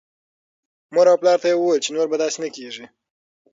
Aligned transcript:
مور 0.93 1.07
او 1.11 1.17
پلار 1.21 1.37
ته 1.43 1.47
یې 1.51 1.55
ویل 1.57 1.81
چې 1.85 1.89
نور 1.95 2.07
به 2.11 2.17
داسې 2.23 2.37
نه 2.43 2.49
کېږي. 2.55 2.85